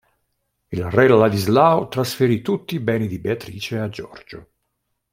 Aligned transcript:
Il 0.71 0.83
re 0.89 1.07
Ladislao 1.07 1.85
trasferì 1.87 2.41
tutti 2.41 2.73
i 2.73 2.79
beni 2.79 3.07
di 3.07 3.19
Beatrice 3.19 3.77
a 3.77 3.87
Giorgio. 3.87 4.47